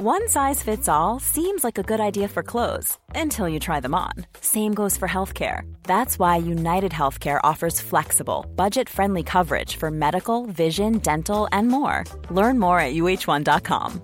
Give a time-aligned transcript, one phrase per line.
[0.00, 3.94] One size fits all seems like a good idea for clothes until you try them
[3.94, 4.12] on.
[4.40, 5.62] Same goes for healthcare.
[5.82, 12.04] That's why United Healthcare offers flexible, budget friendly coverage for medical, vision, dental, and more.
[12.30, 14.00] Learn more at uh1.com.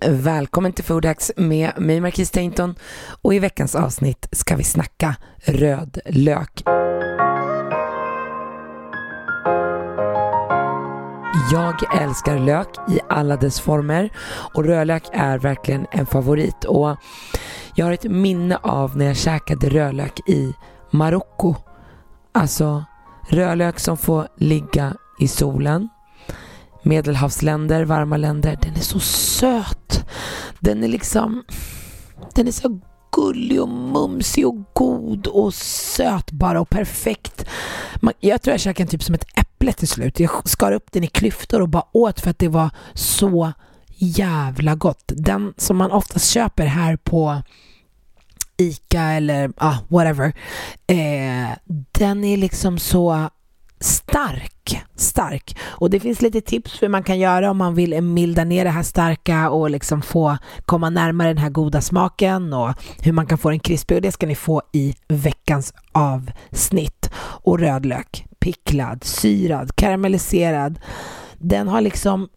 [0.00, 2.74] Välkommen till Foodhacks med mig Marquis Tainton
[3.22, 6.62] och i veckans avsnitt ska vi snacka röd lök.
[11.52, 14.10] Jag älskar lök i alla dess former
[14.54, 16.96] och rödlök är verkligen en favorit och
[17.74, 20.52] jag har ett minne av när jag käkade rödlök i
[20.90, 21.54] Marocko.
[22.32, 22.84] Alltså
[23.28, 25.88] rödlök som får ligga i solen.
[26.82, 28.58] Medelhavsländer, varma länder.
[28.62, 30.04] Den är så söt.
[30.58, 31.44] Den är liksom,
[32.34, 32.80] den är så
[33.12, 37.44] gullig och mumsig och god och söt bara och perfekt.
[38.20, 40.20] jag tror jag käkade den typ som ett äpple till slut.
[40.20, 43.52] Jag skar upp den i klyftor och bara åt för att det var så
[43.96, 45.12] jävla gott.
[45.16, 47.42] Den som man oftast köper här på
[48.56, 50.32] Ica eller ah, whatever.
[50.86, 51.56] Eh,
[51.92, 53.30] den är liksom så
[53.80, 55.56] stark, stark.
[55.64, 58.64] Och det finns lite tips för hur man kan göra om man vill milda ner
[58.64, 63.26] det här starka och liksom få komma närmare den här goda smaken och hur man
[63.26, 67.10] kan få den krispig och det ska ni få i veckans avsnitt.
[67.18, 70.78] Och rödlök, picklad, syrad, karamelliserad.
[71.38, 72.28] Den har liksom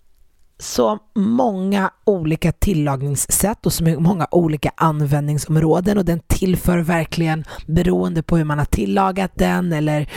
[0.59, 8.37] så många olika tillagningssätt och så många olika användningsområden och den tillför verkligen beroende på
[8.37, 10.09] hur man har tillagat den eller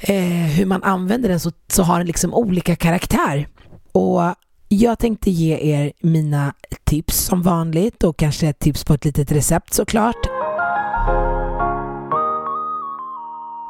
[0.00, 3.48] eh, hur man använder den så, så har den liksom olika karaktär.
[3.92, 4.20] Och
[4.68, 9.32] jag tänkte ge er mina tips som vanligt och kanske ett tips på ett litet
[9.32, 10.37] recept såklart.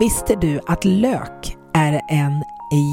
[0.00, 2.44] Visste du att lök är en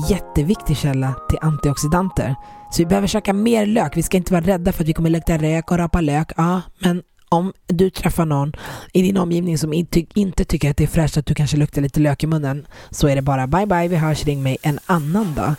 [0.10, 2.36] jätteviktig källa till antioxidanter?
[2.72, 3.98] Så vi behöver käka mer lök.
[3.98, 6.32] Vi ska inte vara rädda för att vi kommer lukta rök och rapa lök.
[6.38, 8.54] Ja, men om du träffar någon
[8.94, 12.00] i din omgivning som inte tycker att det är fräscht att du kanske luktar lite
[12.00, 15.34] lök i munnen så är det bara bye bye, vi hörs, ring mig en annan
[15.36, 15.54] dag.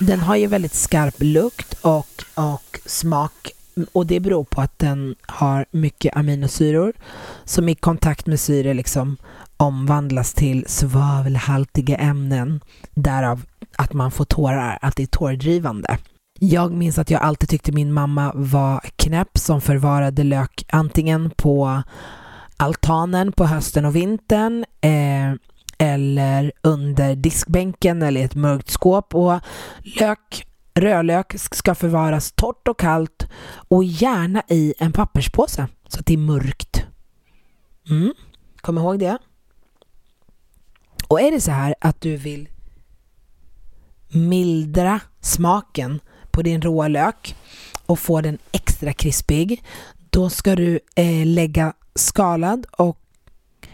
[0.00, 3.52] Den har ju väldigt skarp lukt och, och smak
[3.92, 6.92] och det beror på att den har mycket aminosyror
[7.44, 9.16] som i kontakt med syre liksom
[9.62, 12.60] omvandlas till svavelhaltiga ämnen
[12.94, 13.42] därav
[13.76, 15.98] att man får tårar, att det är tårdrivande.
[16.40, 21.82] Jag minns att jag alltid tyckte min mamma var knäpp som förvarade lök antingen på
[22.56, 25.32] altanen på hösten och vintern eh,
[25.78, 29.14] eller under diskbänken eller i ett mörkt skåp.
[29.14, 29.40] Och
[30.00, 33.26] lök, rödlök ska förvaras torrt och kallt
[33.68, 36.86] och gärna i en papperspåse så att det är mörkt.
[37.90, 38.14] Mm.
[38.60, 39.18] Kom ihåg det.
[41.12, 42.48] Och är det så här att du vill
[44.08, 46.00] mildra smaken
[46.30, 47.36] på din råa lök
[47.86, 49.62] och få den extra krispig,
[50.10, 52.98] då ska du eh, lägga skalad och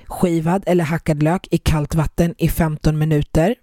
[0.05, 3.55] skivad eller hackad lök i kallt vatten i 15 minuter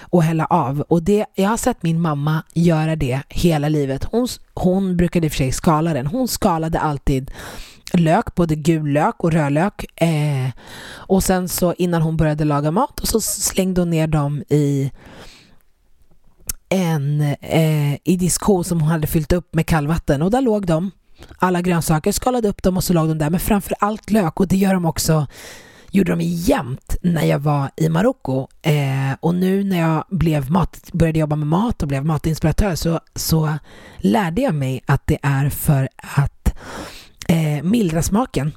[0.00, 0.80] och hälla av.
[0.80, 4.04] Och det, jag har sett min mamma göra det hela livet.
[4.04, 6.06] Hon, hon brukade i och för sig skala den.
[6.06, 7.30] Hon skalade alltid
[7.92, 10.00] lök, både gul lök och rödlök.
[10.02, 10.50] Eh,
[10.88, 14.90] och sen så innan hon började laga mat och så slängde hon ner dem i
[16.68, 20.90] en eh, i diskon som hon hade fyllt upp med kallvatten och där låg de.
[21.38, 23.30] Alla grönsaker, skalade upp dem och så låg de där.
[23.30, 25.26] Men framför allt lök och det gör de också
[25.96, 28.48] gjorde de jämt när jag var i Marocko.
[28.62, 33.00] Eh, och nu när jag blev mat, började jobba med mat och blev matinspiratör så,
[33.14, 33.58] så
[33.98, 36.54] lärde jag mig att det är för att
[37.28, 38.52] eh, mildra smaken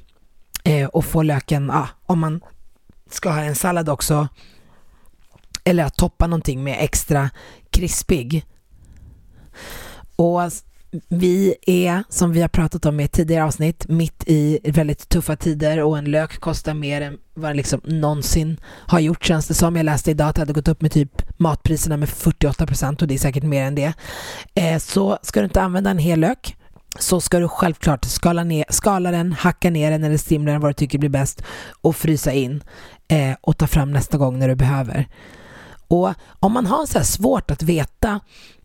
[0.64, 2.40] eh, och få löken, ah, om man
[3.10, 4.28] ska ha en sallad också,
[5.64, 7.30] eller att toppa någonting med extra
[7.70, 8.46] krispig.
[10.16, 10.42] Och
[11.08, 15.36] vi är, som vi har pratat om i ett tidigare avsnitt, mitt i väldigt tuffa
[15.36, 19.54] tider och en lök kostar mer än vad den liksom någonsin har gjort känns det
[19.54, 19.76] som.
[19.76, 23.08] Jag läste idag att det hade gått upp med typ matpriserna med 48 procent och
[23.08, 23.92] det är säkert mer än det.
[24.54, 26.56] Eh, så ska du inte använda en hel lök
[26.98, 30.70] så ska du självklart skala, ner, skala den, hacka ner den eller strimla den vad
[30.70, 31.42] du tycker blir bäst
[31.80, 32.64] och frysa in
[33.08, 35.08] eh, och ta fram nästa gång när du behöver.
[35.88, 38.20] Och om man har så här svårt att veta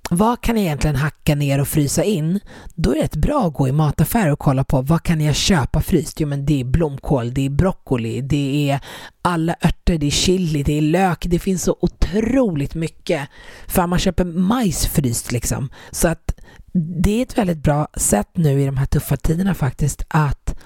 [0.10, 2.40] vad kan jag egentligen hacka ner och frysa in?
[2.76, 5.36] Då är det ett bra att gå i mataffär och kolla på vad kan jag
[5.36, 6.20] köpa fryst?
[6.20, 8.80] Jo men det är blomkål, det är broccoli, det är
[9.22, 13.30] alla örter, det är chili, det är lök, det finns så otroligt mycket.
[13.68, 15.70] För man köper majs fryst liksom.
[15.92, 16.34] Så att
[16.74, 20.60] det är ett väldigt bra sätt nu i de här tuffa tiderna faktiskt att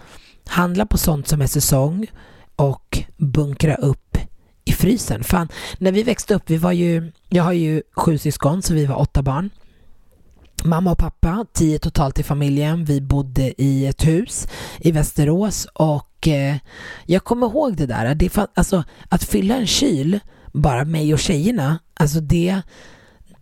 [0.48, 2.08] handla på sånt som är säsong
[2.56, 4.18] och bunkra upp
[4.70, 5.24] i frysen.
[5.24, 8.86] Fan, när vi växte upp, vi var ju, jag har ju sju syskon så vi
[8.86, 9.50] var åtta barn.
[10.64, 12.86] mamma och pappa, tio totalt i familjen.
[12.86, 14.48] Vi bodde i ett hus
[14.80, 16.56] i Västerås och eh,
[17.06, 18.16] jag kommer ihåg det där.
[18.16, 20.20] Det, alltså, att fylla en kyl,
[20.54, 22.62] bara mig och tjejerna, alltså det,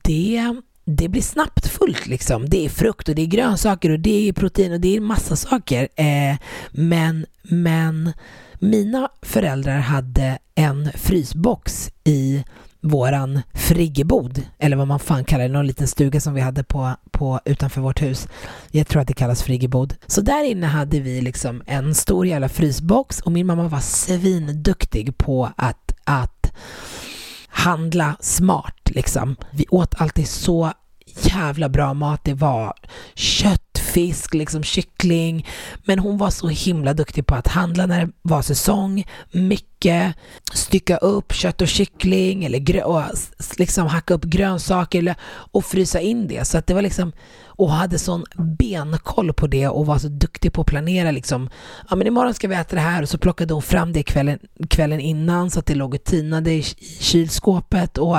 [0.02, 0.56] det,
[0.90, 2.50] det blir snabbt fullt liksom.
[2.50, 5.36] Det är frukt och det är grönsaker och det är protein och det är massa
[5.36, 5.88] saker.
[5.96, 6.38] Eh,
[6.72, 8.14] men, men
[8.60, 12.44] mina föräldrar hade en frysbox i
[12.82, 16.96] våran friggebod, eller vad man fan kallar det, någon liten stuga som vi hade på,
[17.12, 18.28] på utanför vårt hus.
[18.72, 19.96] Jag tror att det kallas friggebod.
[20.08, 25.18] Så där inne hade vi liksom en stor jävla frysbox och min mamma var svinduktig
[25.18, 26.52] på att, att
[27.58, 29.36] handla smart liksom.
[29.52, 30.74] Vi åt alltid så
[31.22, 32.74] jävla bra mat det var.
[33.16, 33.67] Kött
[33.98, 35.46] fisk, liksom kyckling.
[35.86, 39.06] Men hon var så himla duktig på att handla när det var säsong.
[39.32, 40.16] Mycket
[40.54, 43.04] stycka upp kött och kyckling eller och
[43.58, 45.16] liksom hacka upp grönsaker
[45.52, 46.48] och frysa in det.
[46.48, 47.12] Så att det var liksom
[47.46, 48.26] och hade sån
[48.60, 51.50] benkoll på det och var så duktig på att planera liksom.
[51.90, 54.40] Ja men imorgon ska vi äta det här och så plockade hon fram det kvällen,
[54.70, 58.18] kvällen innan så att det låg och tinade i, i kylskåpet och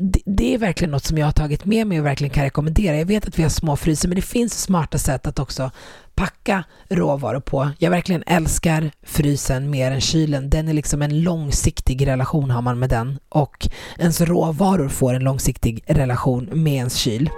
[0.00, 2.96] det, det, är verkligen något som jag har tagit med mig och verkligen kan rekommendera.
[2.96, 5.70] Jag vet att vi har små fryser men det finns smarta sätt att också
[6.14, 7.70] packa råvaror på.
[7.78, 10.50] Jag verkligen älskar frysen mer än kylen.
[10.50, 13.68] Den är liksom en långsiktig relation har man med den och
[13.98, 17.30] ens råvaror får en långsiktig relation med ens kyl.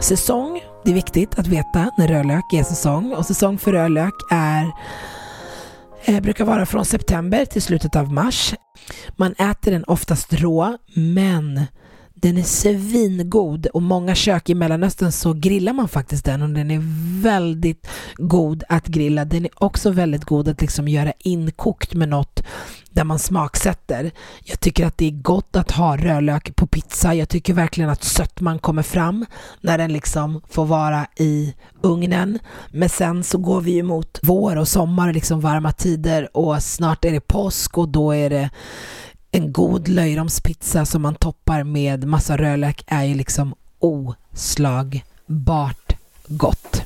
[0.00, 4.72] Säsong, det är viktigt att veta när rödlök är säsong och säsong för rödlök är
[6.04, 8.54] eh, brukar vara från september till slutet av mars.
[9.16, 11.66] Man äter den oftast rå, men
[12.14, 16.70] den är svingod och många kök i Mellanöstern så grillar man faktiskt den och den
[16.70, 16.80] är
[17.22, 19.24] väldigt god att grilla.
[19.24, 22.42] Den är också väldigt god att liksom göra inkokt med något
[22.90, 24.10] där man smaksätter.
[24.44, 27.14] Jag tycker att det är gott att ha rödlök på pizza.
[27.14, 29.26] Jag tycker verkligen att sötman kommer fram
[29.60, 32.38] när den liksom får vara i ugnen.
[32.70, 37.04] Men sen så går vi ju mot vår och sommar liksom varma tider och snart
[37.04, 38.50] är det påsk och då är det
[39.34, 45.02] en god löjromspizza som man toppar med massa rödlök är ju liksom oslagbart
[46.26, 46.82] gott.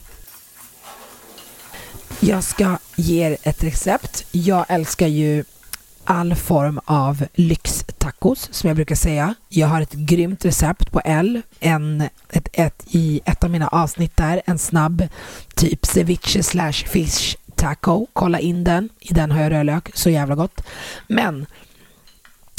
[2.20, 4.26] Jag ska ge er ett recept.
[4.30, 5.44] Jag älskar ju
[6.04, 9.34] all form av lyxtacos som jag brukar säga.
[9.48, 14.16] Jag har ett grymt recept på L, en, ett, ett, i ett av mina avsnitt
[14.16, 15.08] där, en snabb
[15.54, 18.06] typ ceviche slash fish taco.
[18.12, 20.60] Kolla in den, i den har jag rödlök, så jävla gott.
[21.06, 21.46] Men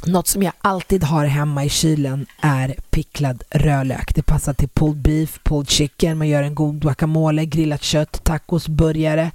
[0.05, 4.15] något som jag alltid har hemma i kylen är picklad rödlök.
[4.15, 8.67] Det passar till pulled beef, pulled chicken, man gör en god guacamole, grillat kött, tacos,
[8.67, 9.31] burgare.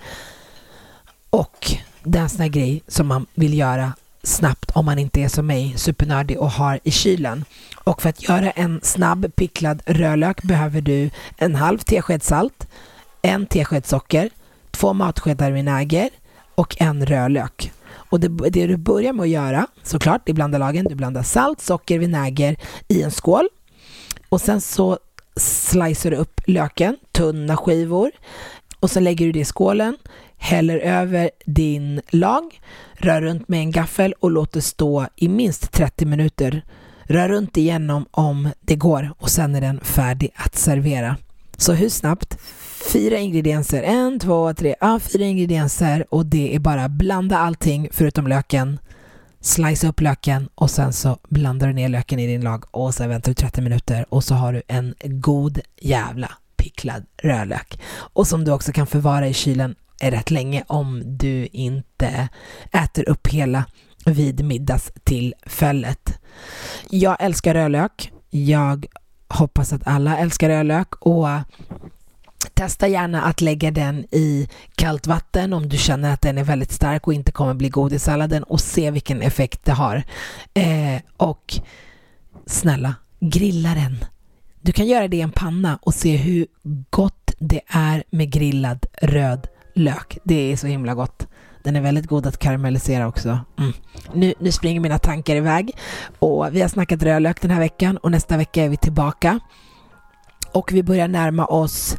[1.31, 5.21] Och det är en sån här grej som man vill göra snabbt om man inte
[5.21, 7.45] är som mig, supernördig och har i kylen.
[7.85, 12.67] Och för att göra en snabb picklad rödlök behöver du en halv tesked salt,
[13.23, 14.31] en tesked socker,
[14.71, 16.11] två matskedar vinäger
[16.55, 17.73] och en rödlök.
[18.15, 20.87] Och det, det, du börjar med att göra, såklart, det är blanda lagen.
[20.89, 22.57] Du blandar salt, socker, vinäger
[22.89, 23.49] i en skål.
[24.29, 24.99] Och sen så
[25.37, 28.11] slicer du upp löken, tunna skivor.
[28.81, 29.97] Och så lägger du det i skålen,
[30.37, 32.61] häller över din lag,
[32.93, 36.65] rör runt med en gaffel och låter stå i minst 30 minuter.
[37.03, 41.17] Rör runt igenom om det går och sen är den färdig att servera.
[41.57, 42.39] Så hur snabbt?
[42.93, 48.27] Fyra ingredienser, en, två, tre, ja, fyra ingredienser och det är bara blanda allting förutom
[48.27, 48.79] löken.
[49.41, 53.09] Slice upp löken och sen så blandar du ner löken i din lag och sen
[53.09, 57.81] väntar du 30 minuter och så har du en god jävla picklad rödlök.
[57.97, 62.29] Och som du också kan förvara i kylen rätt länge om du inte
[62.73, 63.65] äter upp hela
[64.07, 66.19] vid middagstillfället.
[66.91, 68.13] Jag älskar rödlök.
[68.31, 68.87] Jag
[69.29, 71.41] hoppas att alla älskar rödlök och eh,
[72.55, 76.73] Testa gärna att lägga den i kallt vatten om du känner att den är väldigt
[76.73, 80.05] stark och inte kommer bli god i salladen och se vilken effekt det har.
[80.55, 81.55] Eh, och
[82.47, 84.05] snälla, grilla den.
[84.61, 86.47] Du kan göra det i en panna och se hur
[86.91, 90.19] gott det är med grillad röd lök.
[90.25, 91.27] Det är så himla gott.
[91.65, 93.39] Den är väldigt god att karamellisera också.
[93.59, 93.73] Mm.
[94.13, 95.77] Nu, nu springer mina tankar iväg
[96.19, 99.41] och vi har snackat rödlök den här veckan och nästa vecka är vi tillbaka.
[100.53, 101.97] Och vi börjar närma oss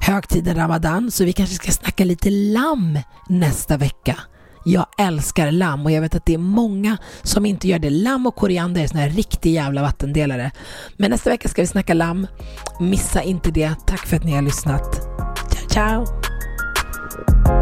[0.00, 4.16] högtiden Ramadan så vi kanske ska snacka lite lamm nästa vecka.
[4.64, 7.90] Jag älskar lamm och jag vet att det är många som inte gör det.
[7.90, 10.50] Lamm och koriander är såna här riktiga jävla vattendelare.
[10.96, 12.26] Men nästa vecka ska vi snacka lamm.
[12.80, 13.74] Missa inte det.
[13.86, 15.08] Tack för att ni har lyssnat.
[15.50, 17.61] Ciao, ciao!